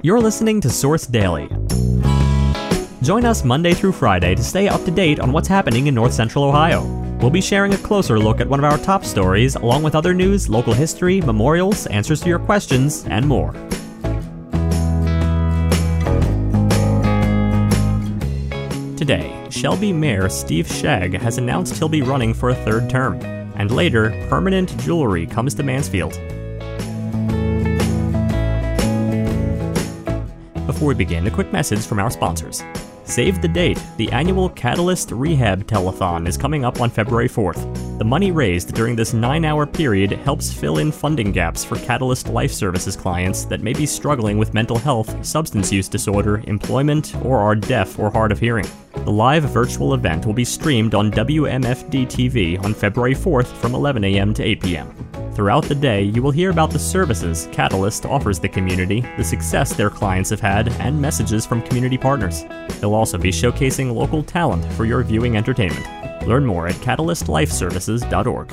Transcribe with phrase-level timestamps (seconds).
[0.00, 1.48] You're listening to Source Daily.
[3.02, 6.14] Join us Monday through Friday to stay up to date on what's happening in North
[6.14, 6.84] Central Ohio.
[7.20, 10.14] We'll be sharing a closer look at one of our top stories, along with other
[10.14, 13.52] news, local history, memorials, answers to your questions, and more.
[18.96, 23.20] Today, Shelby Mayor Steve Schag has announced he'll be running for a third term,
[23.56, 26.16] and later, permanent jewelry comes to Mansfield.
[30.68, 32.62] Before we begin, a quick message from our sponsors.
[33.04, 33.82] Save the date.
[33.96, 37.87] The annual Catalyst Rehab Telethon is coming up on February 4th.
[37.98, 42.28] The money raised during this nine hour period helps fill in funding gaps for Catalyst
[42.28, 47.40] Life Services clients that may be struggling with mental health, substance use disorder, employment, or
[47.40, 48.66] are deaf or hard of hearing.
[48.92, 54.04] The live virtual event will be streamed on WMFD TV on February 4th from 11
[54.04, 54.32] a.m.
[54.34, 54.94] to 8 p.m.
[55.34, 59.72] Throughout the day, you will hear about the services Catalyst offers the community, the success
[59.72, 62.44] their clients have had, and messages from community partners.
[62.78, 65.97] They'll also be showcasing local talent for your viewing entertainment.
[66.28, 68.52] Learn more at catalystlifeservices.org.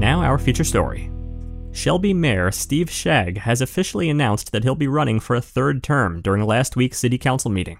[0.00, 1.10] Now, our feature story.
[1.72, 6.22] Shelby Mayor Steve Schag has officially announced that he'll be running for a third term
[6.22, 7.78] during last week's City Council meeting.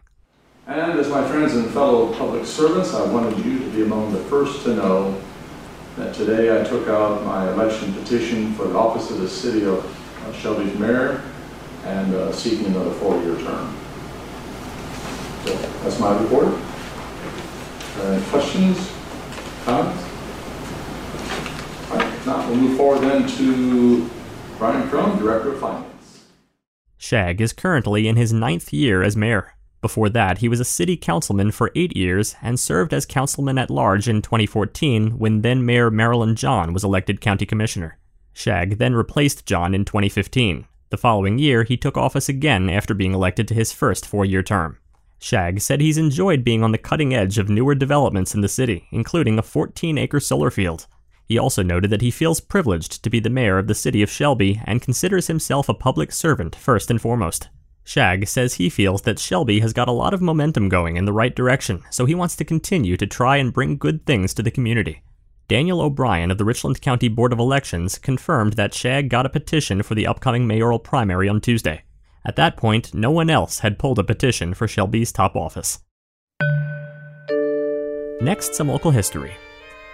[0.66, 4.20] And as my friends and fellow public servants, I wanted you to be among the
[4.24, 5.18] first to know
[5.96, 9.82] that today I took out my election petition for the office of the city of
[10.26, 11.22] uh, Shelby's mayor
[11.84, 13.74] and uh, seeking another four-year term.
[15.46, 16.54] So that's my report.
[17.96, 18.92] Uh, questions,
[19.64, 20.04] comments?
[21.90, 24.08] All right, not, we'll move forward then to
[24.58, 26.24] Brian Crum, Director of Finance.
[26.98, 29.54] Schag is currently in his ninth year as mayor.
[29.80, 33.70] Before that, he was a city councilman for eight years and served as councilman at
[33.70, 37.98] large in 2014 when then Mayor Marilyn John was elected county commissioner.
[38.34, 40.66] Schag then replaced John in 2015.
[40.90, 44.42] The following year, he took office again after being elected to his first four year
[44.42, 44.78] term.
[45.20, 48.88] Schag said he's enjoyed being on the cutting edge of newer developments in the city,
[48.90, 50.86] including a 14 acre solar field.
[51.26, 54.10] He also noted that he feels privileged to be the mayor of the city of
[54.10, 57.50] Shelby and considers himself a public servant first and foremost.
[57.84, 61.12] Schag says he feels that Shelby has got a lot of momentum going in the
[61.12, 64.50] right direction, so he wants to continue to try and bring good things to the
[64.50, 65.02] community.
[65.48, 69.82] Daniel O'Brien of the Richland County Board of Elections confirmed that Schag got a petition
[69.82, 71.82] for the upcoming mayoral primary on Tuesday.
[72.24, 75.80] At that point, no one else had pulled a petition for Shelby's top office.
[78.20, 79.32] Next, some local history.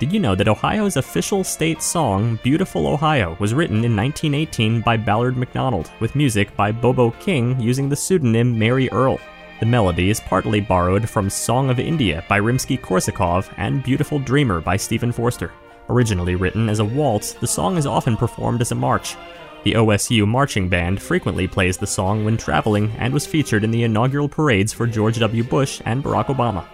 [0.00, 4.96] Did you know that Ohio's official state song, Beautiful Ohio, was written in 1918 by
[4.96, 9.20] Ballard MacDonald, with music by Bobo King using the pseudonym Mary Earl?
[9.60, 14.60] The melody is partly borrowed from Song of India by Rimsky Korsakov and Beautiful Dreamer
[14.60, 15.52] by Stephen Foster.
[15.88, 19.16] Originally written as a waltz, the song is often performed as a march.
[19.66, 23.82] The OSU marching band frequently plays the song when traveling and was featured in the
[23.82, 25.42] inaugural parades for George W.
[25.42, 26.64] Bush and Barack Obama.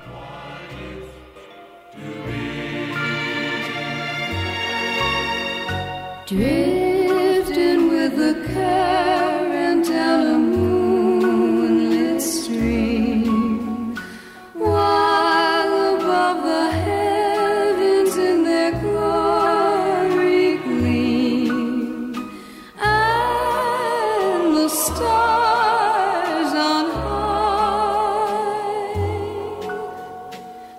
[6.26, 6.81] Drifting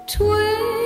[0.06, 0.83] twinkle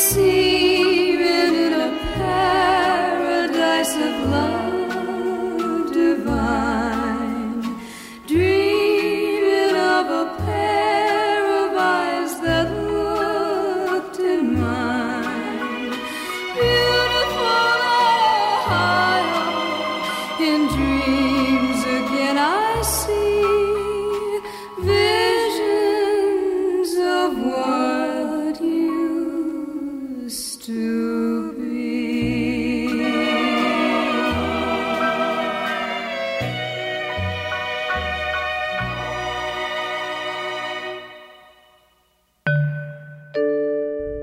[0.00, 0.49] Seeming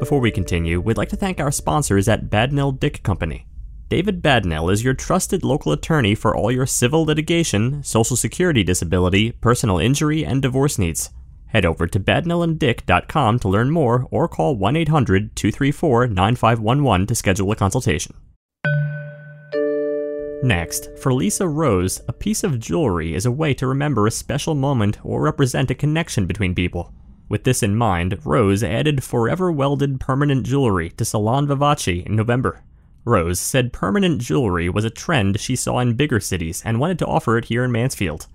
[0.07, 3.45] Before we continue, we'd like to thank our sponsors at Badnell Dick Company.
[3.89, 9.33] David Badnell is your trusted local attorney for all your civil litigation, social security disability,
[9.33, 11.09] personal injury, and divorce needs.
[11.47, 17.51] Head over to badnellanddick.com to learn more or call 1 800 234 9511 to schedule
[17.51, 18.15] a consultation.
[20.41, 24.55] Next, for Lisa Rose, a piece of jewelry is a way to remember a special
[24.55, 26.93] moment or represent a connection between people.
[27.29, 32.63] With this in mind, Rose added forever welded permanent jewelry to Salon Vivace in November.
[33.03, 37.05] Rose said permanent jewelry was a trend she saw in bigger cities and wanted to
[37.05, 38.27] offer it here in Mansfield.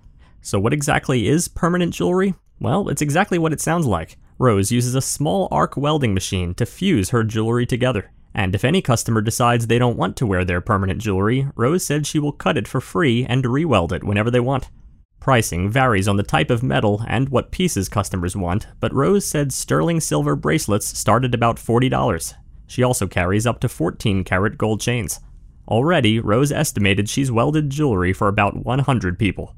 [0.43, 2.35] So, what exactly is permanent jewelry?
[2.59, 4.17] Well, it's exactly what it sounds like.
[4.39, 8.11] Rose uses a small arc welding machine to fuse her jewelry together.
[8.35, 12.06] And if any customer decides they don't want to wear their permanent jewelry, Rose said
[12.06, 14.69] she will cut it for free and re-weld it whenever they want.
[15.23, 19.53] Pricing varies on the type of metal and what pieces customers want, but Rose said
[19.53, 22.35] sterling silver bracelets start at about $40.
[22.67, 25.21] She also carries up to 14 karat gold chains.
[25.69, 29.55] Already, Rose estimated she's welded jewelry for about 100 people.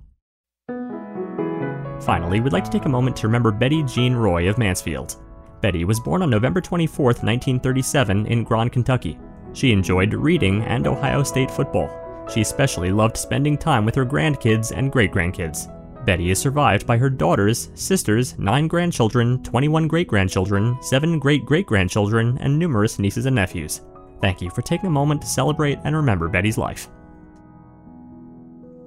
[2.03, 5.17] Finally, we'd like to take a moment to remember Betty Jean Roy of Mansfield.
[5.63, 9.19] Betty was born on November 24, 1937, in Grand, Kentucky.
[9.55, 12.04] She enjoyed reading and Ohio State football.
[12.31, 15.71] She especially loved spending time with her grandkids and great grandkids.
[16.05, 21.67] Betty is survived by her daughters, sisters, nine grandchildren, 21 great grandchildren, seven great great
[21.67, 23.81] grandchildren, and numerous nieces and nephews.
[24.21, 26.89] Thank you for taking a moment to celebrate and remember Betty's life.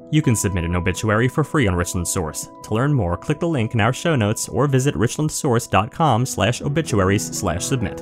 [0.09, 2.47] You can submit an obituary for free on Richland Source.
[2.63, 7.37] To learn more, click the link in our show notes or visit richlandsource.com slash obituaries
[7.37, 8.01] slash submit.